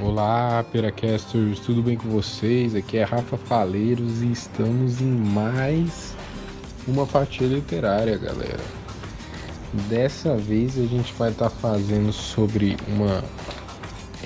Olá, 0.00 0.64
Peracasters, 0.72 1.60
tudo 1.60 1.82
bem 1.82 1.96
com 1.96 2.08
vocês? 2.08 2.74
Aqui 2.74 2.96
é 2.96 3.02
Rafa 3.02 3.36
Faleiros 3.36 4.22
e 4.22 4.32
estamos 4.32 5.02
em 5.02 5.10
mais 5.10 6.14
uma 6.88 7.06
fatia 7.06 7.46
literária, 7.46 8.16
galera. 8.16 8.64
Dessa 9.88 10.36
vez 10.36 10.78
a 10.78 10.86
gente 10.86 11.12
vai 11.14 11.30
estar 11.30 11.50
tá 11.50 11.56
fazendo 11.56 12.12
sobre 12.12 12.76
uma 12.88 13.22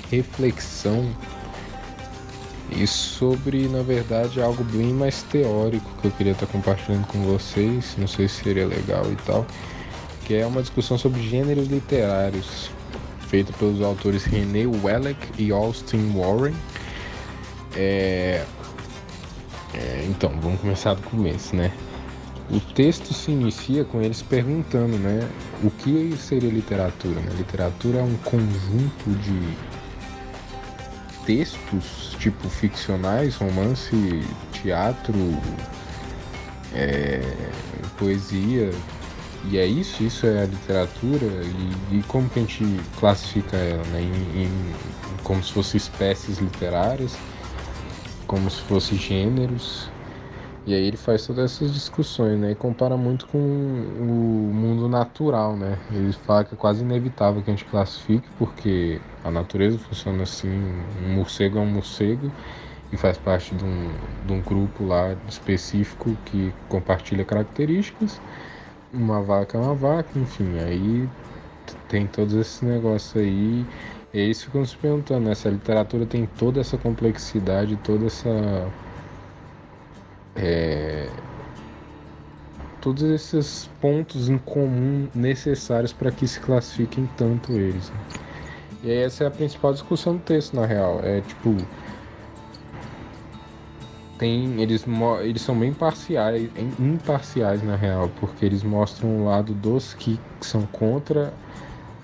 reflexão 0.09 1.13
e 2.71 2.87
sobre, 2.87 3.67
na 3.67 3.81
verdade, 3.81 4.41
algo 4.41 4.63
bem 4.63 4.93
mais 4.93 5.23
teórico 5.23 5.89
que 6.01 6.07
eu 6.07 6.11
queria 6.11 6.33
estar 6.33 6.45
tá 6.45 6.51
compartilhando 6.51 7.07
com 7.07 7.21
vocês. 7.23 7.95
Não 7.97 8.07
sei 8.07 8.27
se 8.27 8.43
seria 8.43 8.67
legal 8.67 9.03
e 9.11 9.15
tal, 9.17 9.45
que 10.27 10.35
é 10.35 10.45
uma 10.45 10.61
discussão 10.61 10.97
sobre 10.97 11.21
gêneros 11.21 11.69
literários 11.69 12.69
feita 13.29 13.53
pelos 13.53 13.81
autores 13.81 14.25
René 14.25 14.65
Welleck 14.67 15.17
e 15.41 15.51
Austin 15.51 16.11
Warren. 16.13 16.53
É... 17.73 18.43
É, 19.73 20.05
então, 20.09 20.37
vamos 20.41 20.59
começar 20.59 20.95
do 20.95 21.01
começo, 21.03 21.55
né? 21.55 21.71
O 22.49 22.59
texto 22.59 23.13
se 23.13 23.31
inicia 23.31 23.85
com 23.85 24.01
eles 24.01 24.21
perguntando, 24.21 24.97
né, 24.97 25.29
o 25.63 25.69
que 25.69 26.15
seria 26.17 26.49
literatura? 26.49 27.19
Né? 27.19 27.33
Literatura 27.37 27.99
é 27.99 28.03
um 28.03 28.15
conjunto 28.17 29.09
de 29.21 29.57
textos, 31.25 32.15
tipo 32.17 32.49
ficcionais, 32.49 33.35
romance, 33.35 34.23
teatro, 34.53 35.13
é, 36.73 37.21
poesia, 37.97 38.71
e 39.49 39.57
é 39.57 39.65
isso, 39.65 40.03
isso 40.03 40.25
é 40.25 40.43
a 40.43 40.45
literatura 40.45 41.25
e, 41.25 41.97
e 41.97 42.03
como 42.03 42.29
que 42.29 42.39
a 42.39 42.41
gente 42.41 42.65
classifica 42.99 43.55
ela, 43.55 43.83
né? 43.85 44.01
Em, 44.01 44.43
em, 44.43 44.75
como 45.23 45.41
se 45.43 45.53
fossem 45.53 45.77
espécies 45.77 46.37
literárias, 46.39 47.17
como 48.25 48.49
se 48.49 48.61
fossem 48.63 48.97
gêneros. 48.97 49.89
E 50.65 50.73
aí 50.73 50.83
ele 50.83 50.97
faz 50.97 51.25
todas 51.25 51.53
essas 51.53 51.73
discussões, 51.73 52.37
né? 52.37 52.51
E 52.51 52.55
compara 52.55 52.97
muito 52.97 53.25
com 53.27 53.37
o 53.37 54.51
mundo 54.53 54.89
natural, 54.89 55.55
né? 55.55 55.77
Ele 55.91 56.11
fala 56.11 56.43
que 56.43 56.53
é 56.53 56.57
quase 56.57 56.83
inevitável 56.83 57.41
que 57.41 57.49
a 57.49 57.53
gente 57.55 57.65
classifique, 57.65 58.27
porque 58.37 58.99
a 59.23 59.31
natureza 59.31 59.77
funciona 59.77 60.23
assim, 60.23 60.49
um 61.05 61.13
morcego 61.15 61.57
é 61.57 61.61
um 61.61 61.71
morcego 61.71 62.29
e 62.91 62.97
faz 62.97 63.17
parte 63.17 63.55
de 63.55 63.63
um, 63.63 63.91
de 64.25 64.33
um 64.33 64.41
grupo 64.41 64.85
lá 64.85 65.15
específico 65.27 66.17
que 66.25 66.53
compartilha 66.67 67.23
características 67.23 68.19
uma 68.93 69.21
vaca 69.21 69.57
é 69.57 69.61
uma 69.61 69.75
vaca, 69.75 70.09
enfim, 70.17 70.59
aí 70.59 71.09
tem 71.87 72.07
todos 72.07 72.33
esses 72.33 72.61
negócios 72.61 73.15
aí. 73.15 73.65
E 74.13 74.19
eles 74.19 74.41
ficam 74.43 74.65
se 74.65 74.75
perguntando, 74.77 75.27
né? 75.27 75.35
Se 75.35 75.47
a 75.47 75.51
literatura 75.51 76.05
tem 76.05 76.25
toda 76.25 76.61
essa 76.61 76.77
complexidade, 76.77 77.75
toda 77.77 78.05
essa. 78.07 78.71
É, 80.35 81.09
todos 82.81 83.03
esses 83.03 83.69
pontos 83.81 84.29
em 84.29 84.37
comum 84.37 85.09
necessários 85.13 85.91
para 85.91 86.11
que 86.11 86.27
se 86.27 86.39
classifiquem 86.39 87.09
tanto 87.17 87.51
eles. 87.53 87.89
Né? 87.89 87.99
E 88.83 88.91
essa 88.91 89.23
é 89.23 89.27
a 89.27 89.31
principal 89.31 89.73
discussão 89.73 90.15
do 90.15 90.21
texto, 90.21 90.55
na 90.55 90.65
real. 90.65 91.01
É 91.03 91.21
tipo 91.21 91.55
tem 94.17 94.61
eles 94.61 94.85
eles 95.23 95.41
são 95.41 95.57
bem 95.57 95.73
parciais, 95.73 96.49
imparciais 96.79 97.61
na 97.63 97.75
real, 97.75 98.09
porque 98.19 98.45
eles 98.45 98.63
mostram 98.63 99.21
o 99.21 99.25
lado 99.25 99.53
dos 99.53 99.93
que 99.93 100.19
são 100.41 100.65
contra 100.67 101.33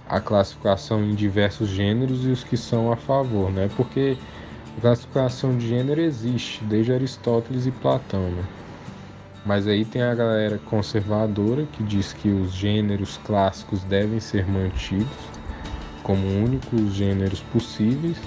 a 0.06 0.20
classificação 0.20 1.04
em 1.04 1.16
diversos 1.16 1.70
gêneros 1.70 2.26
e 2.26 2.30
os 2.30 2.44
que 2.44 2.58
são 2.58 2.92
a 2.92 2.96
favor, 2.98 3.52
né? 3.52 3.70
Porque 3.76 4.18
a 4.78 4.82
classificação 4.82 5.58
de 5.58 5.68
gênero 5.68 6.02
existe 6.02 6.64
desde 6.64 6.94
Aristóteles 6.94 7.66
e 7.66 7.72
Platão, 7.72 8.30
né? 8.32 8.44
Mas 9.46 9.68
aí 9.68 9.84
tem 9.84 10.02
a 10.02 10.16
galera 10.16 10.58
conservadora 10.58 11.66
que 11.66 11.84
diz 11.84 12.14
que 12.14 12.30
os 12.30 12.54
gêneros 12.54 13.18
clássicos 13.18 13.84
devem 13.84 14.20
ser 14.20 14.48
mantidos 14.48 15.34
como 16.02 16.26
únicos 16.26 16.94
gêneros 16.94 17.42
possíveis 17.42 18.18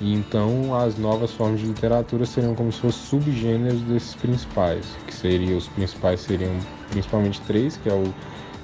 e 0.00 0.14
então 0.14 0.74
as 0.74 0.96
novas 0.96 1.32
formas 1.32 1.60
de 1.60 1.66
literatura 1.66 2.24
seriam 2.24 2.54
como 2.54 2.70
se 2.70 2.80
fossem 2.80 3.02
subgêneros 3.06 3.80
desses 3.82 4.14
principais, 4.14 4.86
que 5.06 5.14
seriam 5.14 5.56
os 5.58 5.66
principais 5.68 6.20
seriam 6.20 6.52
principalmente 6.90 7.40
três, 7.42 7.76
que 7.76 7.88
é 7.88 7.94
o 7.94 8.04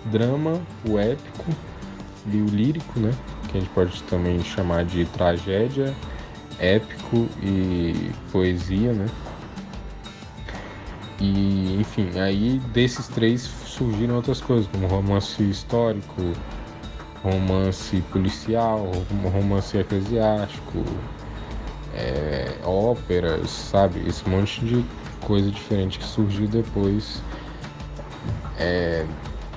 drama, 0.07 0.61
o 0.89 0.99
épico 0.99 1.51
e 2.27 2.37
o 2.41 2.47
lírico, 2.47 3.01
né? 3.01 3.13
Que 3.49 3.59
a 3.59 3.61
gente 3.61 3.71
pode 3.71 4.03
também 4.05 4.43
chamar 4.43 4.85
de 4.85 5.05
tragédia, 5.07 5.95
épico 6.59 7.29
e 7.43 8.13
poesia, 8.31 8.93
né? 8.93 9.07
E 11.21 11.77
enfim, 11.81 12.19
aí 12.19 12.61
desses 12.73 13.09
três 13.09 13.43
surgiram 13.43 14.17
outras 14.17 14.41
coisas, 14.41 14.69
como 14.69 14.87
romance 14.87 15.43
histórico, 15.43 16.33
romance 17.23 18.01
policial, 18.13 18.91
romance 19.33 19.77
eclesiástico, 19.79 20.85
é, 21.95 22.59
óperas, 22.65 23.51
sabe? 23.51 24.07
Esse 24.07 24.29
monte 24.29 24.65
de 24.65 24.85
coisa 25.21 25.51
diferente 25.51 25.99
que 25.99 26.05
surgiu 26.05 26.47
depois 26.47 27.23
é, 28.59 29.07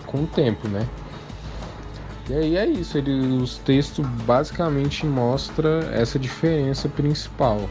com 0.05 0.23
o 0.23 0.27
tempo, 0.27 0.67
né? 0.67 0.87
E 2.29 2.33
aí 2.33 2.57
é 2.57 2.65
isso, 2.65 2.97
ele, 2.97 3.11
os 3.41 3.57
textos 3.59 4.05
basicamente 4.25 5.05
mostra 5.05 5.89
essa 5.93 6.19
diferença 6.19 6.89
principal. 6.89 7.69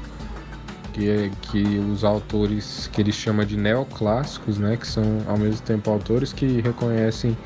Que, 0.93 1.11
é, 1.11 1.31
que 1.43 1.63
os 1.93 2.05
autores 2.05 2.89
que 2.91 3.03
ele 3.03 3.13
chama 3.13 3.45
de 3.45 3.55
neoclássicos, 3.55 4.57
né, 4.57 4.79
que 4.79 4.87
são 4.87 5.05
ao 5.27 5.37
mesmo 5.37 5.61
tempo 5.61 5.91
autores 5.91 6.33
que 6.33 6.63
reconhecem 6.63 7.37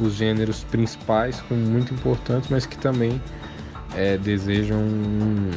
os 0.00 0.14
gêneros 0.14 0.64
principais 0.64 1.40
como 1.42 1.60
muito 1.60 1.94
importantes, 1.94 2.50
mas 2.50 2.66
que 2.66 2.76
também 2.76 3.22
é, 3.94 4.16
desejam 4.16 4.78
um, 4.78 5.50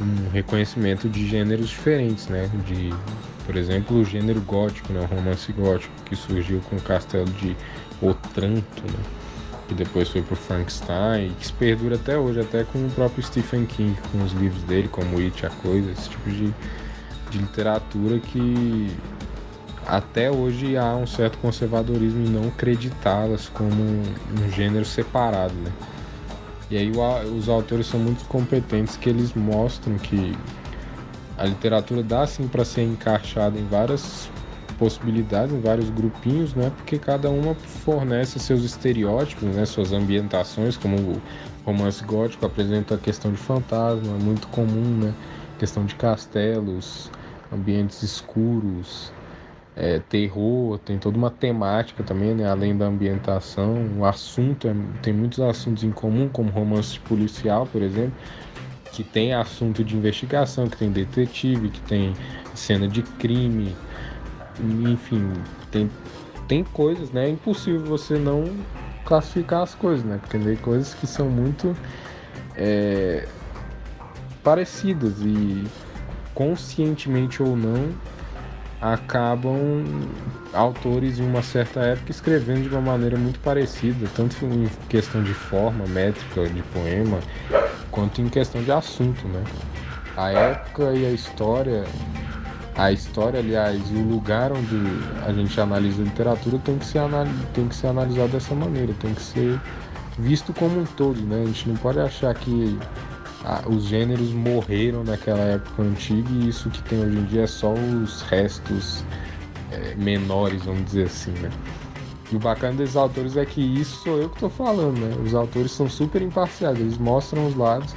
um 0.00 0.30
reconhecimento 0.30 1.08
de 1.08 1.28
gêneros 1.28 1.68
diferentes, 1.68 2.28
né? 2.28 2.50
De, 2.66 2.90
por 3.46 3.56
exemplo, 3.56 3.98
o 3.98 4.04
gênero 4.04 4.40
gótico, 4.40 4.92
né? 4.92 5.00
O 5.00 5.14
romance 5.14 5.52
gótico 5.52 5.92
que 6.04 6.16
surgiu 6.16 6.60
com 6.68 6.76
o 6.76 6.80
Castelo 6.80 7.30
de 7.30 7.56
Otranto, 8.00 8.82
né? 8.82 9.20
que 9.70 9.74
depois 9.74 10.08
foi 10.08 10.20
pro 10.20 10.34
Frankenstein 10.34 11.28
e 11.28 11.30
que 11.30 11.46
se 11.46 11.52
perdura 11.52 11.94
até 11.94 12.18
hoje, 12.18 12.40
até 12.40 12.64
com 12.64 12.84
o 12.84 12.90
próprio 12.90 13.22
Stephen 13.22 13.64
King, 13.66 13.96
com 14.10 14.20
os 14.24 14.32
livros 14.32 14.64
dele, 14.64 14.88
como 14.88 15.18
It, 15.20 15.46
a 15.46 15.50
Coisa, 15.50 15.92
esse 15.92 16.08
tipo 16.10 16.28
de, 16.28 16.52
de 17.30 17.38
literatura 17.38 18.18
que 18.18 18.90
até 19.86 20.28
hoje 20.28 20.76
há 20.76 20.96
um 20.96 21.06
certo 21.06 21.38
conservadorismo 21.38 22.26
em 22.26 22.30
não 22.30 22.48
acreditá-las 22.48 23.48
como 23.48 23.72
um 23.80 24.50
gênero 24.50 24.84
separado, 24.84 25.54
né? 25.54 25.70
E 26.70 26.76
aí 26.76 26.92
os 27.36 27.48
autores 27.48 27.86
são 27.86 27.98
muito 27.98 28.24
competentes 28.26 28.96
que 28.96 29.08
eles 29.08 29.34
mostram 29.34 29.98
que 29.98 30.36
a 31.36 31.44
literatura 31.44 32.02
dá 32.02 32.26
sim 32.26 32.46
para 32.46 32.64
ser 32.64 32.82
encaixada 32.82 33.58
em 33.58 33.66
várias 33.66 34.30
possibilidades, 34.78 35.52
em 35.52 35.60
vários 35.60 35.90
grupinhos, 35.90 36.54
né? 36.54 36.70
Porque 36.76 36.98
cada 36.98 37.28
uma 37.28 37.54
fornece 37.54 38.38
seus 38.38 38.62
estereótipos, 38.62 39.48
né? 39.48 39.66
Suas 39.66 39.92
ambientações, 39.92 40.76
como 40.76 40.96
o 40.96 41.22
romance 41.64 42.04
gótico 42.04 42.46
apresenta 42.46 42.94
a 42.94 42.98
questão 42.98 43.32
de 43.32 43.38
fantasma, 43.38 44.16
muito 44.18 44.46
comum, 44.48 44.96
né? 44.96 45.14
Questão 45.58 45.84
de 45.84 45.94
castelos, 45.96 47.10
ambientes 47.52 48.02
escuros, 48.02 49.12
é, 49.80 49.98
terror, 49.98 50.78
tem 50.78 50.98
toda 50.98 51.16
uma 51.16 51.30
temática 51.30 52.02
também, 52.02 52.34
né? 52.34 52.46
além 52.46 52.76
da 52.76 52.84
ambientação. 52.84 53.88
O 53.96 54.04
assunto 54.04 54.68
é, 54.68 54.74
tem 55.00 55.10
muitos 55.10 55.40
assuntos 55.40 55.82
em 55.82 55.90
comum, 55.90 56.28
como 56.28 56.50
romance 56.50 57.00
policial, 57.00 57.66
por 57.66 57.80
exemplo, 57.80 58.12
que 58.92 59.02
tem 59.02 59.32
assunto 59.32 59.82
de 59.82 59.96
investigação, 59.96 60.68
que 60.68 60.76
tem 60.76 60.90
detetive, 60.92 61.70
que 61.70 61.80
tem 61.80 62.14
cena 62.54 62.86
de 62.86 63.02
crime, 63.02 63.74
enfim, 64.62 65.32
tem, 65.70 65.90
tem 66.46 66.62
coisas, 66.62 67.10
né? 67.10 67.24
É 67.24 67.30
impossível 67.30 67.80
você 67.80 68.18
não 68.18 68.44
classificar 69.06 69.62
as 69.62 69.74
coisas, 69.74 70.04
né? 70.04 70.18
Porque 70.20 70.38
tem 70.38 70.56
coisas 70.56 70.92
que 70.92 71.06
são 71.06 71.30
muito 71.30 71.74
é, 72.54 73.26
parecidas 74.44 75.22
e 75.22 75.66
conscientemente 76.34 77.42
ou 77.42 77.56
não 77.56 77.94
acabam 78.80 79.84
autores 80.52 81.18
em 81.18 81.24
uma 81.24 81.42
certa 81.42 81.80
época 81.80 82.10
escrevendo 82.10 82.62
de 82.62 82.74
uma 82.74 82.80
maneira 82.80 83.16
muito 83.16 83.38
parecida, 83.40 84.08
tanto 84.14 84.44
em 84.44 84.68
questão 84.88 85.22
de 85.22 85.34
forma, 85.34 85.86
métrica 85.86 86.48
de 86.48 86.62
poema, 86.64 87.18
quanto 87.90 88.22
em 88.22 88.28
questão 88.28 88.62
de 88.62 88.72
assunto, 88.72 89.28
né? 89.28 89.42
A 90.16 90.30
época 90.30 90.92
e 90.92 91.06
a 91.06 91.10
história, 91.10 91.84
a 92.74 92.90
história, 92.90 93.38
aliás, 93.38 93.80
e 93.90 93.94
o 93.94 94.02
lugar 94.02 94.50
onde 94.50 94.76
a 95.26 95.32
gente 95.32 95.60
analisa 95.60 96.02
a 96.02 96.04
literatura 96.04 96.58
tem 96.58 96.78
que 96.78 96.86
ser, 96.86 97.00
tem 97.54 97.68
que 97.68 97.74
ser 97.74 97.88
analisado 97.88 98.28
dessa 98.28 98.54
maneira, 98.54 98.92
tem 98.98 99.14
que 99.14 99.22
ser 99.22 99.60
visto 100.18 100.52
como 100.52 100.80
um 100.80 100.84
todo, 100.84 101.20
né? 101.20 101.42
A 101.42 101.46
gente 101.46 101.68
não 101.68 101.76
pode 101.76 102.00
achar 102.00 102.34
que 102.34 102.78
os 103.66 103.84
gêneros 103.84 104.32
morreram 104.32 105.02
naquela 105.02 105.40
época 105.40 105.82
antiga 105.82 106.28
e 106.30 106.48
isso 106.48 106.70
que 106.70 106.82
tem 106.82 107.00
hoje 107.00 107.16
em 107.16 107.24
dia 107.24 107.42
é 107.42 107.46
só 107.46 107.72
os 107.72 108.22
restos 108.22 109.04
é, 109.72 109.94
menores, 109.96 110.62
vamos 110.62 110.84
dizer 110.84 111.06
assim, 111.06 111.32
né? 111.32 111.50
E 112.30 112.36
o 112.36 112.38
bacana 112.38 112.74
desses 112.74 112.96
autores 112.96 113.36
é 113.36 113.44
que 113.44 113.60
isso 113.60 114.02
sou 114.04 114.18
eu 114.18 114.28
que 114.28 114.36
estou 114.36 114.50
falando, 114.50 114.98
né? 114.98 115.16
Os 115.24 115.34
autores 115.34 115.72
são 115.72 115.88
super 115.88 116.22
imparciais, 116.22 116.78
eles 116.78 116.96
mostram 116.96 117.46
os 117.46 117.56
lados 117.56 117.94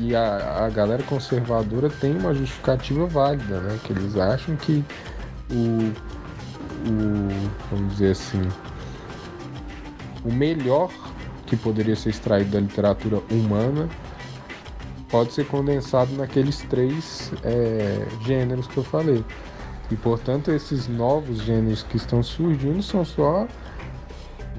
e 0.00 0.14
a, 0.14 0.64
a 0.64 0.70
galera 0.70 1.02
conservadora 1.04 1.88
tem 1.88 2.16
uma 2.16 2.34
justificativa 2.34 3.06
válida, 3.06 3.60
né? 3.60 3.78
Que 3.84 3.92
eles 3.92 4.16
acham 4.16 4.56
que 4.56 4.84
o, 5.50 5.92
o 6.88 7.50
vamos 7.70 7.92
dizer 7.92 8.12
assim, 8.12 8.42
o 10.24 10.32
melhor 10.32 10.90
que 11.46 11.56
poderia 11.56 11.94
ser 11.94 12.10
extraído 12.10 12.50
da 12.50 12.60
literatura 12.60 13.20
humana 13.30 13.88
pode 15.08 15.32
ser 15.32 15.46
condensado 15.46 16.12
naqueles 16.14 16.58
três 16.62 17.32
é, 17.42 18.06
gêneros 18.24 18.66
que 18.66 18.76
eu 18.76 18.84
falei. 18.84 19.24
E 19.90 19.96
portanto, 19.96 20.50
esses 20.50 20.88
novos 20.88 21.42
gêneros 21.42 21.82
que 21.82 21.96
estão 21.96 22.22
surgindo 22.22 22.82
são 22.82 23.04
só 23.04 23.46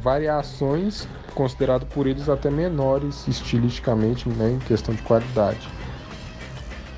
variações 0.01 1.07
consideradas 1.33 1.88
por 1.89 2.07
eles 2.07 2.30
até 2.30 2.50
menores 2.50 3.27
estilisticamente, 3.27 4.30
né, 4.30 4.51
em 4.51 4.59
questão 4.59 4.94
de 4.94 5.01
qualidade. 5.01 5.68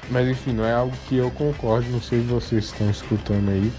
Mas 0.09 0.27
enfim, 0.27 0.53
não 0.53 0.65
é 0.65 0.73
algo 0.73 0.95
que 1.07 1.17
eu 1.17 1.31
concordo, 1.31 1.89
não 1.89 2.01
sei 2.01 2.21
se 2.21 2.27
vocês 2.27 2.65
estão 2.65 2.89
escutando 2.89 3.49
aí. 3.49 3.71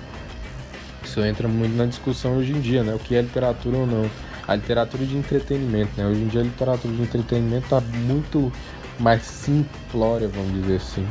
Isso 1.03 1.21
entra 1.21 1.49
muito 1.49 1.75
na 1.75 1.87
discussão 1.87 2.37
hoje 2.37 2.53
em 2.53 2.61
dia, 2.61 2.83
né? 2.83 2.95
O 2.95 2.99
que 2.99 3.15
é 3.15 3.23
literatura 3.23 3.79
ou 3.79 3.87
não. 3.87 4.11
A 4.47 4.55
literatura 4.55 5.07
de 5.07 5.17
entretenimento, 5.17 5.91
né? 5.97 6.07
Hoje 6.07 6.21
em 6.21 6.29
dia 6.29 6.41
a 6.41 6.45
literatura 6.45 6.95
de 6.95 7.03
entretenimento 7.03 7.65
está 7.65 7.81
muito 7.81 8.53
mais 8.99 9.23
simplória, 9.23 10.29
vamos 10.29 10.53
dizer 10.53 10.77
assim. 10.77 11.07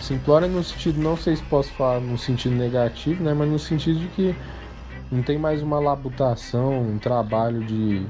Simplória 0.00 0.46
no 0.46 0.62
sentido, 0.62 1.00
não 1.00 1.16
sei 1.16 1.36
se 1.36 1.42
posso 1.44 1.72
falar 1.72 2.00
no 2.00 2.18
sentido 2.18 2.54
negativo, 2.54 3.22
né? 3.24 3.34
Mas 3.34 3.48
no 3.48 3.58
sentido 3.58 3.98
de 3.98 4.08
que 4.08 4.34
não 5.10 5.22
tem 5.22 5.38
mais 5.38 5.62
uma 5.62 5.78
labutação, 5.78 6.82
um 6.82 6.98
trabalho 6.98 7.62
de 7.64 8.06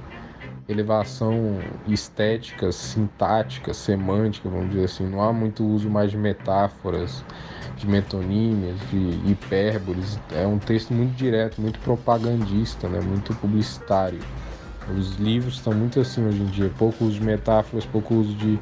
elevação 0.68 1.58
estética, 1.86 2.72
sintática, 2.72 3.72
semântica, 3.72 4.48
vamos 4.48 4.70
dizer 4.70 4.84
assim. 4.84 5.06
Não 5.06 5.22
há 5.22 5.32
muito 5.32 5.64
uso 5.64 5.88
mais 5.88 6.10
de 6.10 6.16
metáforas, 6.16 7.22
de 7.76 7.86
metonímias, 7.86 8.76
de 8.90 9.30
hipérboles. 9.30 10.18
É 10.34 10.46
um 10.46 10.58
texto 10.58 10.92
muito 10.92 11.14
direto, 11.14 11.60
muito 11.60 11.78
propagandista, 11.80 12.88
né? 12.88 13.00
muito 13.00 13.34
publicitário. 13.34 14.18
Os 14.96 15.16
livros 15.16 15.54
estão 15.54 15.74
muito 15.74 16.00
assim 16.00 16.24
hoje 16.24 16.40
em 16.40 16.46
dia. 16.46 16.70
Pouco 16.78 17.04
uso 17.04 17.18
de 17.18 17.24
metáforas, 17.24 17.84
pouco 17.84 18.14
uso 18.14 18.34
de 18.34 18.58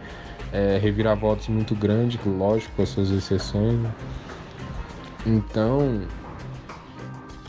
é, 0.52 0.78
reviravoltas 0.78 1.48
muito 1.48 1.74
grande, 1.74 2.18
lógico, 2.24 2.72
com 2.76 2.82
as 2.82 2.88
suas 2.88 3.10
exceções. 3.10 3.74
Né? 3.74 3.90
Então, 5.26 6.02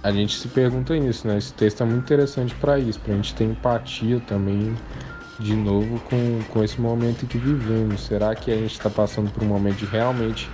a 0.01 0.11
gente 0.11 0.37
se 0.37 0.47
pergunta 0.47 0.95
isso, 0.95 1.27
né? 1.27 1.37
Esse 1.37 1.53
texto 1.53 1.81
é 1.81 1.85
muito 1.85 2.03
interessante 2.03 2.53
para 2.55 2.77
isso, 2.77 2.99
para 2.99 3.13
a 3.13 3.15
gente 3.15 3.33
ter 3.33 3.43
empatia 3.43 4.19
também, 4.19 4.75
de 5.39 5.55
novo, 5.55 5.99
com, 6.01 6.41
com 6.49 6.63
esse 6.63 6.79
momento 6.79 7.25
que 7.25 7.37
vivemos. 7.37 8.05
Será 8.05 8.35
que 8.35 8.51
a 8.51 8.55
gente 8.55 8.71
está 8.71 8.89
passando 8.89 9.31
por 9.31 9.43
um 9.43 9.47
momento 9.47 9.77
de 9.77 9.85
realmente 9.85 10.49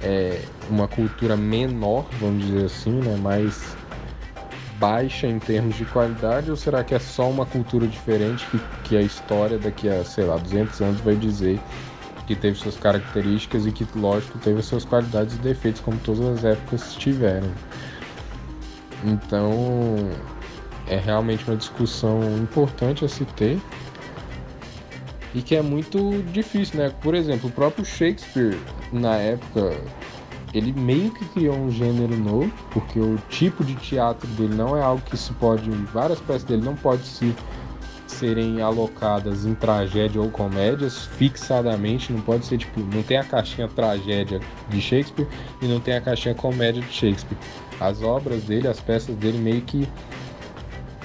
é, 0.00 0.40
uma 0.70 0.86
cultura 0.86 1.36
menor, 1.36 2.06
vamos 2.20 2.46
dizer 2.46 2.66
assim, 2.66 2.92
né? 2.92 3.16
Mais 3.16 3.76
baixa 4.78 5.26
em 5.26 5.38
termos 5.38 5.76
de 5.76 5.84
qualidade 5.84 6.50
ou 6.50 6.56
será 6.56 6.84
que 6.84 6.94
é 6.94 6.98
só 6.98 7.28
uma 7.28 7.46
cultura 7.46 7.86
diferente 7.86 8.46
que, 8.50 8.60
que 8.84 8.96
a 8.96 9.00
história 9.00 9.58
daqui 9.58 9.88
a, 9.88 10.04
sei 10.04 10.24
lá, 10.24 10.36
200 10.36 10.80
anos 10.80 11.00
vai 11.00 11.16
dizer 11.16 11.60
que 12.26 12.34
teve 12.34 12.58
suas 12.58 12.76
características 12.76 13.66
e 13.66 13.72
que, 13.72 13.86
lógico, 13.94 14.38
teve 14.38 14.60
suas 14.60 14.84
qualidades 14.84 15.36
e 15.36 15.38
defeitos, 15.38 15.80
como 15.80 15.96
todas 15.98 16.26
as 16.26 16.44
épocas 16.44 16.94
tiveram. 16.94 17.48
Então, 19.04 20.10
é 20.88 20.96
realmente 20.96 21.44
uma 21.46 21.56
discussão 21.56 22.20
importante 22.38 23.04
a 23.04 23.08
se 23.08 23.24
ter 23.24 23.60
e 25.34 25.42
que 25.42 25.54
é 25.54 25.62
muito 25.62 26.22
difícil, 26.32 26.78
né? 26.80 26.92
Por 27.00 27.14
exemplo, 27.14 27.48
o 27.48 27.52
próprio 27.52 27.84
Shakespeare, 27.84 28.58
na 28.90 29.16
época, 29.16 29.76
ele 30.56 30.72
meio 30.72 31.10
que 31.10 31.24
criou 31.26 31.54
um 31.54 31.70
gênero 31.70 32.16
novo, 32.16 32.50
porque 32.70 32.98
o 32.98 33.18
tipo 33.28 33.62
de 33.62 33.74
teatro 33.74 34.26
dele 34.28 34.54
não 34.54 34.76
é 34.76 34.82
algo 34.82 35.02
que 35.02 35.16
se 35.16 35.32
pode, 35.34 35.68
várias 35.92 36.18
peças 36.18 36.44
dele 36.44 36.64
não 36.64 36.74
pode 36.74 37.04
se 37.06 37.34
serem 38.06 38.62
alocadas 38.62 39.44
em 39.44 39.54
tragédia 39.54 40.20
ou 40.20 40.30
comédias 40.30 41.04
fixadamente, 41.04 42.12
não 42.12 42.20
pode 42.20 42.46
ser 42.46 42.56
tipo, 42.56 42.80
não 42.80 43.02
tem 43.02 43.18
a 43.18 43.24
caixinha 43.24 43.68
tragédia 43.68 44.40
de 44.68 44.80
Shakespeare 44.80 45.28
e 45.60 45.66
não 45.66 45.78
tem 45.78 45.94
a 45.94 46.00
caixinha 46.00 46.34
comédia 46.34 46.80
de 46.80 46.92
Shakespeare. 46.92 47.36
As 47.78 48.00
obras 48.00 48.44
dele, 48.44 48.68
as 48.68 48.80
peças 48.80 49.14
dele 49.16 49.38
meio 49.38 49.60
que 49.60 49.86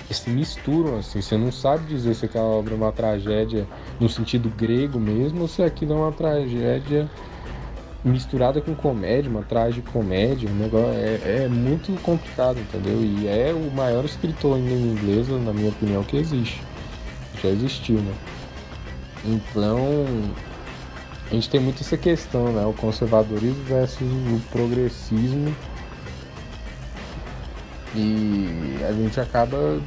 se 0.09 0.29
misturam 0.29 0.97
assim, 0.97 1.21
você 1.21 1.37
não 1.37 1.51
sabe 1.51 1.85
dizer 1.85 2.13
se 2.13 2.25
aquela 2.25 2.45
obra 2.45 2.73
é 2.73 2.77
uma 2.77 2.91
tragédia 2.91 3.65
no 3.99 4.09
sentido 4.09 4.49
grego 4.49 4.99
mesmo 4.99 5.41
ou 5.41 5.47
se 5.47 5.63
aquilo 5.63 5.93
é 5.93 5.95
uma 5.95 6.11
tragédia 6.11 7.09
misturada 8.03 8.59
com 8.61 8.73
comédia, 8.73 9.29
uma 9.29 9.45
comédia, 9.91 10.49
um 10.49 10.55
negócio 10.55 10.93
é, 10.93 11.43
é, 11.43 11.47
muito 11.47 11.93
complicado, 12.01 12.59
entendeu? 12.59 13.03
E 13.03 13.27
é 13.27 13.53
o 13.53 13.71
maior 13.71 14.03
escritor 14.05 14.57
em 14.57 14.67
língua 14.67 14.99
inglesa, 14.99 15.37
na 15.37 15.53
minha 15.53 15.69
opinião, 15.69 16.03
que 16.03 16.17
existe. 16.17 16.61
Já 17.41 17.49
existiu, 17.49 17.99
né? 17.99 18.13
Então, 19.23 20.05
a 21.29 21.33
gente 21.33 21.49
tem 21.49 21.61
muito 21.61 21.81
essa 21.81 21.95
questão, 21.95 22.51
né? 22.51 22.65
O 22.65 22.73
conservadorismo 22.73 23.63
versus 23.65 24.01
o 24.01 24.41
progressismo. 24.51 25.55
E 27.95 28.77
a 28.87 28.93
gente 28.93 29.19
acaba 29.19 29.79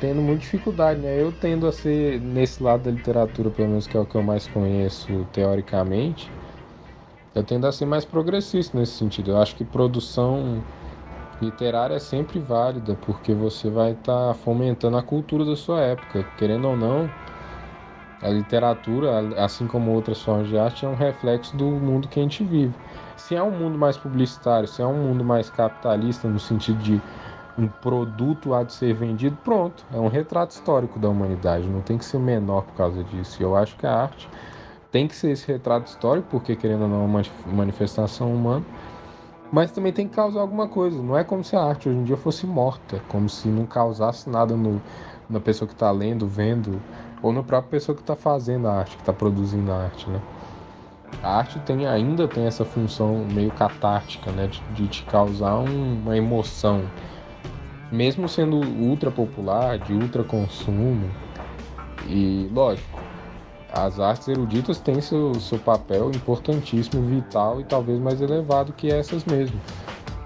tendo 0.00 0.20
muita 0.20 0.40
dificuldade, 0.40 1.00
né? 1.00 1.20
Eu 1.20 1.30
tendo 1.30 1.68
a 1.68 1.72
ser 1.72 2.20
nesse 2.20 2.60
lado 2.60 2.84
da 2.84 2.90
literatura, 2.90 3.50
pelo 3.50 3.68
menos 3.68 3.86
que 3.86 3.96
é 3.96 4.00
o 4.00 4.04
que 4.04 4.16
eu 4.16 4.22
mais 4.22 4.48
conheço 4.48 5.26
teoricamente, 5.32 6.28
eu 7.34 7.42
tendo 7.42 7.66
a 7.66 7.72
ser 7.72 7.86
mais 7.86 8.04
progressista 8.04 8.78
nesse 8.78 8.92
sentido. 8.92 9.32
Eu 9.32 9.38
acho 9.38 9.54
que 9.54 9.64
produção 9.64 10.62
literária 11.40 11.94
é 11.94 11.98
sempre 11.98 12.38
válida, 12.38 12.96
porque 13.06 13.32
você 13.32 13.68
vai 13.68 13.92
estar 13.92 14.28
tá 14.28 14.34
fomentando 14.34 14.96
a 14.96 15.02
cultura 15.02 15.44
da 15.44 15.56
sua 15.56 15.80
época. 15.80 16.24
Querendo 16.36 16.68
ou 16.68 16.76
não, 16.76 17.10
a 18.22 18.28
literatura, 18.28 19.42
assim 19.42 19.66
como 19.66 19.90
outras 19.90 20.22
formas 20.22 20.48
de 20.48 20.56
arte, 20.56 20.84
é 20.84 20.88
um 20.88 20.94
reflexo 20.94 21.56
do 21.56 21.64
mundo 21.64 22.06
que 22.06 22.20
a 22.20 22.22
gente 22.22 22.44
vive. 22.44 22.74
Se 23.16 23.34
é 23.34 23.42
um 23.42 23.50
mundo 23.50 23.78
mais 23.78 23.96
publicitário, 23.96 24.68
se 24.68 24.80
é 24.82 24.86
um 24.86 24.94
mundo 24.94 25.24
mais 25.24 25.50
capitalista, 25.50 26.28
no 26.28 26.38
sentido 26.38 26.78
de 26.78 27.00
um 27.58 27.68
produto 27.68 28.54
há 28.54 28.62
de 28.62 28.72
ser 28.72 28.94
vendido, 28.94 29.36
pronto, 29.44 29.84
é 29.92 29.98
um 29.98 30.08
retrato 30.08 30.52
histórico 30.52 30.98
da 30.98 31.08
humanidade, 31.08 31.66
não 31.68 31.82
tem 31.82 31.98
que 31.98 32.04
ser 32.04 32.18
menor 32.18 32.62
por 32.62 32.74
causa 32.74 33.02
disso. 33.04 33.42
Eu 33.42 33.56
acho 33.56 33.76
que 33.76 33.86
a 33.86 33.94
arte 33.94 34.28
tem 34.92 35.08
que 35.08 35.16
ser 35.16 35.30
esse 35.30 35.50
retrato 35.50 35.86
histórico, 35.86 36.28
porque 36.30 36.54
querendo 36.54 36.82
ou 36.82 36.88
não 36.88 37.02
é 37.02 37.06
uma 37.06 37.22
manifestação 37.46 38.32
humana, 38.32 38.64
mas 39.50 39.72
também 39.72 39.92
tem 39.92 40.06
que 40.06 40.14
causar 40.14 40.42
alguma 40.42 40.68
coisa. 40.68 41.02
Não 41.02 41.16
é 41.16 41.24
como 41.24 41.42
se 41.42 41.56
a 41.56 41.62
arte 41.62 41.88
hoje 41.88 41.98
em 41.98 42.04
dia 42.04 42.16
fosse 42.16 42.46
morta, 42.46 43.02
como 43.08 43.28
se 43.28 43.48
não 43.48 43.64
causasse 43.64 44.28
nada 44.28 44.54
no, 44.54 44.80
na 45.28 45.40
pessoa 45.40 45.66
que 45.66 45.74
está 45.74 45.90
lendo, 45.90 46.26
vendo, 46.26 46.80
ou 47.22 47.32
na 47.32 47.42
própria 47.42 47.70
pessoa 47.70 47.96
que 47.96 48.02
está 48.02 48.14
fazendo 48.14 48.68
a 48.68 48.74
arte, 48.74 48.96
que 48.96 49.02
está 49.02 49.12
produzindo 49.14 49.72
a 49.72 49.84
arte, 49.84 50.08
né? 50.10 50.20
A 51.22 51.38
arte 51.38 51.58
tem, 51.60 51.86
ainda 51.86 52.28
tem 52.28 52.46
essa 52.46 52.64
função 52.64 53.24
meio 53.32 53.50
catártica, 53.52 54.30
né? 54.30 54.46
De, 54.46 54.62
de 54.74 54.88
te 54.88 55.04
causar 55.04 55.58
um, 55.58 56.02
uma 56.02 56.16
emoção. 56.16 56.82
Mesmo 57.90 58.28
sendo 58.28 58.56
ultra 58.56 59.10
popular, 59.10 59.78
de 59.78 59.94
ultra 59.94 60.24
consumo. 60.24 61.08
E, 62.08 62.50
lógico, 62.52 63.01
as 63.72 63.98
artes 63.98 64.28
eruditas 64.28 64.78
têm 64.78 65.00
seu, 65.00 65.34
seu 65.40 65.58
papel 65.58 66.10
importantíssimo, 66.10 67.02
vital 67.06 67.60
e 67.60 67.64
talvez 67.64 67.98
mais 67.98 68.20
elevado 68.20 68.72
que 68.72 68.90
essas 68.90 69.24
mesmo. 69.24 69.58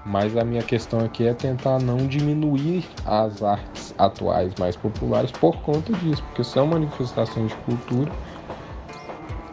Mas 0.04 0.36
a 0.36 0.44
minha 0.44 0.62
questão 0.62 1.00
aqui 1.00 1.26
é 1.26 1.34
tentar 1.34 1.80
não 1.80 1.96
diminuir 1.96 2.84
as 3.04 3.42
artes 3.42 3.94
atuais 3.96 4.52
mais 4.58 4.76
populares 4.76 5.30
por 5.30 5.56
conta 5.62 5.92
disso, 5.94 6.22
porque 6.24 6.44
são 6.44 6.66
manifestações 6.66 7.50
de 7.50 7.56
cultura 7.58 8.12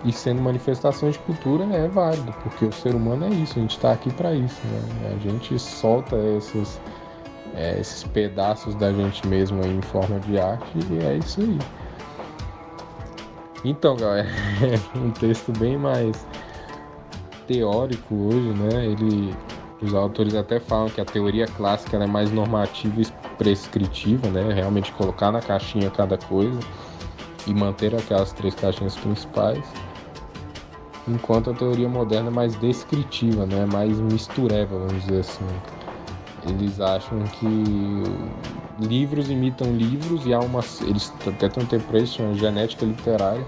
e 0.03 0.11
sendo 0.11 0.41
manifestações 0.41 1.13
de 1.13 1.19
cultura 1.19 1.63
é 1.73 1.87
válido, 1.87 2.33
porque 2.43 2.65
o 2.65 2.71
ser 2.71 2.93
humano 2.93 3.25
é 3.25 3.29
isso, 3.29 3.57
a 3.57 3.61
gente 3.61 3.75
está 3.75 3.93
aqui 3.93 4.11
para 4.11 4.33
isso, 4.33 4.59
né? 4.67 5.15
A 5.15 5.19
gente 5.19 5.57
solta 5.57 6.15
esses, 6.37 6.79
é, 7.55 7.79
esses 7.79 8.03
pedaços 8.03 8.75
da 8.75 8.91
gente 8.91 9.25
mesmo 9.27 9.63
em 9.65 9.81
forma 9.81 10.19
de 10.19 10.37
arte 10.37 10.77
e 10.91 11.05
é 11.05 11.17
isso 11.17 11.41
aí. 11.41 11.57
Então, 13.63 13.95
galera, 13.95 14.27
é 14.61 14.97
um 14.97 15.11
texto 15.11 15.51
bem 15.57 15.77
mais 15.77 16.27
teórico 17.47 18.13
hoje, 18.15 18.49
né? 18.49 18.85
Ele, 18.85 19.33
os 19.81 19.93
autores 19.93 20.35
até 20.35 20.59
falam 20.59 20.89
que 20.89 20.99
a 20.99 21.05
teoria 21.05 21.47
clássica 21.47 21.97
é 21.97 22.07
mais 22.07 22.31
normativa 22.31 23.01
e 23.01 23.05
prescritiva, 23.37 24.27
né? 24.29 24.53
Realmente 24.53 24.91
colocar 24.93 25.31
na 25.31 25.41
caixinha 25.41 25.89
cada 25.89 26.17
coisa. 26.17 26.59
e 27.45 27.53
manter 27.53 27.93
aquelas 27.93 28.31
três 28.31 28.55
caixinhas 28.55 28.95
principais, 28.95 29.65
enquanto 31.07 31.49
a 31.49 31.53
teoria 31.53 31.89
moderna 31.89 32.29
é 32.29 32.33
mais 32.33 32.55
descritiva, 32.55 33.45
né? 33.45 33.65
mais 33.65 33.99
mistureva, 33.99 34.77
vamos 34.77 35.03
dizer 35.03 35.19
assim. 35.19 35.45
Eles 36.47 36.79
acham 36.81 37.19
que 37.23 38.03
livros 38.79 39.29
imitam 39.29 39.71
livros 39.71 40.25
e 40.25 40.33
há 40.33 40.39
uma. 40.39 40.59
Eles 40.81 41.13
tempo 41.69 41.83
para 41.87 41.99
isso, 41.99 42.15
chama 42.15 42.33
genética 42.33 42.85
literária. 42.85 43.45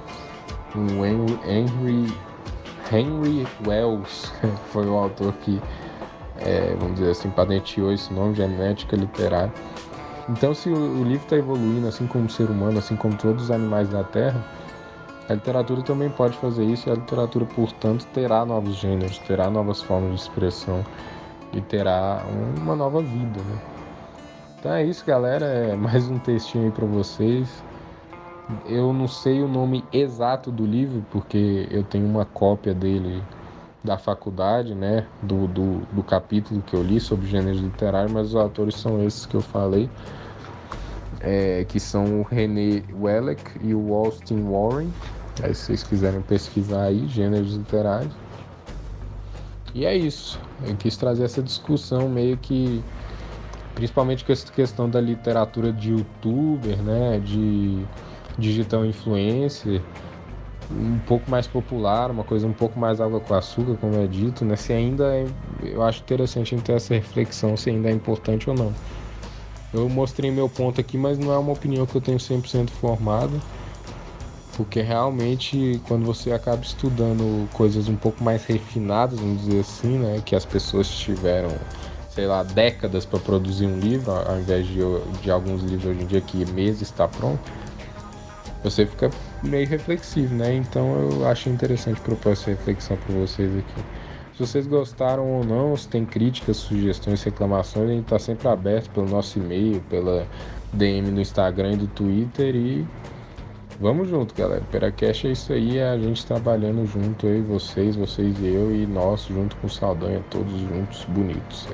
O 0.74 1.06
Henry, 1.06 2.14
Henry 2.92 3.48
Wells 3.66 4.32
foi 4.72 4.88
o 4.88 4.94
autor 4.96 5.34
que, 5.34 5.62
é, 6.38 6.76
vamos 6.80 6.96
dizer 6.96 7.12
assim, 7.12 7.30
patenteou 7.30 7.92
esse 7.92 8.14
nome, 8.14 8.36
genética 8.36 8.96
literária. 8.96 9.54
Então, 10.28 10.54
se 10.54 10.70
o, 10.70 10.76
o 10.76 11.04
livro 11.04 11.24
está 11.24 11.38
evoluindo, 11.38 11.88
assim 11.88 12.08
como 12.08 12.26
o 12.26 12.30
ser 12.30 12.50
humano, 12.50 12.80
assim 12.80 12.96
como 12.96 13.16
todos 13.16 13.46
os 13.46 13.52
animais 13.52 13.90
da 13.90 14.04
Terra, 14.04 14.44
a 15.30 15.34
literatura 15.34 15.82
também 15.82 16.10
pode 16.10 16.38
fazer 16.38 16.64
isso 16.66 16.90
e 16.90 16.92
a 16.92 16.96
literatura, 16.96 17.46
portanto, 17.46 18.06
terá 18.14 18.46
novos 18.46 18.76
gêneros, 18.76 19.18
terá 19.20 19.50
novas 19.50 19.82
formas 19.82 20.16
de 20.16 20.22
expressão 20.22 20.84
e 21.56 21.62
terá 21.62 22.22
uma 22.58 22.76
nova 22.76 23.02
vida, 23.02 23.42
né? 23.42 23.60
Então 24.60 24.74
é 24.74 24.84
isso, 24.84 25.06
galera. 25.06 25.46
É 25.46 25.76
mais 25.76 26.10
um 26.10 26.20
textinho 26.20 26.66
aí 26.66 26.72
para 26.72 26.86
vocês. 26.86 27.64
Eu 28.66 28.94
não 28.94 29.08
sei 29.08 29.42
o 29.42 29.48
nome 29.48 29.84
exato 29.92 30.52
do 30.52 30.66
livro, 30.66 31.04
porque 31.12 31.68
eu 31.72 31.84
tenho 31.84 32.06
uma 32.06 32.26
cópia 32.26 32.74
dele 32.74 33.24
da 33.84 33.98
faculdade, 33.98 34.76
né? 34.76 35.06
Do, 35.22 35.48
do, 35.48 35.78
do 35.94 36.04
capítulo 36.04 36.62
que 36.62 36.76
eu 36.76 36.84
li 36.84 37.00
sobre 37.00 37.28
gêneros 37.28 37.62
literários, 37.62 38.12
mas 38.12 38.28
os 38.28 38.36
autores 38.36 38.76
são 38.76 39.04
esses 39.04 39.26
que 39.26 39.36
eu 39.36 39.42
falei. 39.42 39.90
É, 41.22 41.64
que 41.68 41.80
são 41.80 42.22
o 42.22 42.24
René 42.24 42.84
Welleck 43.00 43.42
e 43.62 43.74
o 43.74 43.94
Austin 43.94 44.44
Warren. 44.44 44.92
Aí 45.42 45.54
se 45.56 45.66
vocês 45.66 45.84
quiserem 45.84 46.22
pesquisar 46.22 46.84
aí, 46.84 47.08
gêneros 47.08 47.56
literários. 47.56 48.25
E 49.76 49.84
é 49.86 49.94
isso. 49.94 50.40
Eu 50.66 50.74
quis 50.78 50.96
trazer 50.96 51.26
essa 51.26 51.44
discussão 51.44 52.08
meio 52.08 52.38
que 52.38 52.82
principalmente 53.76 54.24
com 54.24 54.32
essa 54.32 54.50
questão 54.50 54.90
da 54.90 55.02
literatura 55.02 55.74
de 55.74 55.92
youtuber, 55.92 56.82
né, 56.82 57.20
de 57.20 57.86
digital 58.38 58.86
influencer, 58.86 59.82
um 60.72 60.98
pouco 61.00 61.30
mais 61.30 61.46
popular, 61.46 62.10
uma 62.10 62.24
coisa 62.24 62.48
um 62.48 62.54
pouco 62.54 62.80
mais 62.80 63.02
água 63.02 63.20
com 63.20 63.34
açúcar, 63.34 63.76
como 63.76 63.98
é 63.98 64.08
dito, 64.08 64.46
né, 64.46 64.56
se 64.56 64.72
ainda 64.72 65.14
é, 65.14 65.28
eu 65.62 65.84
acho 65.84 66.02
interessante 66.02 66.56
ter 66.56 66.72
essa 66.72 66.94
reflexão 66.94 67.58
se 67.58 67.70
ainda 67.70 67.90
é 67.90 67.92
importante 67.92 68.50
ou 68.50 68.56
não. 68.56 68.74
Eu 69.74 69.90
mostrei 69.90 70.32
meu 70.32 70.48
ponto 70.48 70.80
aqui, 70.80 70.98
mas 70.98 71.20
não 71.20 71.34
é 71.34 71.38
uma 71.38 71.52
opinião 71.52 71.86
que 71.86 71.98
eu 71.98 72.02
tenho 72.02 72.18
100% 72.18 72.70
formada, 72.70 73.38
porque 74.56 74.82
realmente 74.82 75.82
quando 75.88 76.06
você 76.06 76.32
acaba 76.32 76.62
estudando 76.62 77.50
coisas 77.54 77.88
um 77.88 77.96
pouco 77.96 78.24
mais 78.24 78.46
refinadas, 78.46 79.20
vamos 79.20 79.42
dizer 79.42 79.60
assim, 79.60 79.98
né, 79.98 80.22
que 80.26 80.36
as 80.36 80.46
pessoas 80.46 80.90
tiveram 80.90 81.50
sei 82.16 82.28
lá, 82.28 82.44
décadas 82.44 83.06
para 83.06 83.20
produzir 83.20 83.66
um 83.66 83.78
livro, 83.78 84.10
ao 84.12 84.40
invés 84.40 84.66
de, 84.66 84.80
de 85.22 85.30
alguns 85.30 85.62
livros 85.62 85.86
hoje 85.86 86.02
em 86.02 86.08
dia 86.08 86.22
que 86.22 86.46
meses 86.54 86.84
está 86.84 87.10
pronto, 87.10 87.42
você 88.64 88.86
fica 88.86 89.12
meio 89.44 89.68
reflexivo, 89.68 90.34
né? 90.34 90.56
Então 90.56 91.12
eu 91.12 91.28
acho 91.28 91.50
interessante 91.50 92.00
propor 92.00 92.32
essa 92.32 92.50
reflexão 92.50 92.96
para 92.96 93.16
vocês 93.16 93.52
aqui. 93.58 93.86
Se 94.34 94.40
vocês 94.40 94.66
gostaram 94.66 95.30
ou 95.30 95.44
não, 95.44 95.76
se 95.76 95.90
tem 95.90 96.06
críticas, 96.06 96.58
sugestões, 96.58 97.22
reclamações, 97.22 97.90
a 97.90 97.94
gente 97.94 98.04
está 98.04 98.18
sempre 98.18 98.48
aberto 98.48 98.90
pelo 98.92 99.08
nosso 99.08 99.38
e-mail, 99.38 99.82
pela 99.90 100.26
DM 100.72 101.12
no 101.12 101.20
Instagram 101.20 101.74
e 101.74 101.78
do 101.78 101.88
Twitter 101.88 102.56
e 102.56 102.88
vamos 103.80 104.10
junto, 104.10 104.34
galera. 104.34 104.64
Peracast 104.72 105.28
é 105.28 105.32
isso 105.32 105.54
aí, 105.54 105.78
é 105.78 105.90
a 105.90 105.98
gente 105.98 106.26
trabalhando 106.26 106.86
junto, 106.86 107.28
e 107.28 107.42
vocês, 107.42 107.96
vocês 107.96 108.38
e 108.40 108.48
eu 108.48 108.74
e 108.76 108.86
nós 108.86 109.26
junto 109.26 109.56
com 109.58 109.68
o 109.68 109.70
Saldanha, 109.70 110.24
todos 110.30 110.60
juntos, 110.62 111.04
bonitos. 111.06 111.68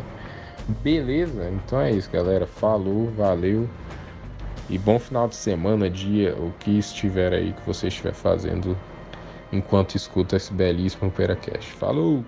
Beleza? 0.84 1.50
Então 1.50 1.79
é 1.81 1.91
isso, 1.91 2.10
galera. 2.12 2.46
Falou, 2.46 3.12
valeu. 3.17 3.67
E 4.70 4.77
bom 4.77 4.98
final 4.98 5.27
de 5.27 5.36
semana, 5.36 5.89
dia, 5.89 6.34
o 6.36 6.53
que 6.60 6.77
estiver 6.77 7.34
aí 7.34 7.53
que 7.53 7.65
você 7.65 7.88
estiver 7.88 8.13
fazendo 8.13 8.77
enquanto 9.51 9.96
escuta 9.96 10.38
esse 10.38 10.53
belíssimo 10.53 11.12
Peracast. 11.12 11.72
Falou! 11.74 12.24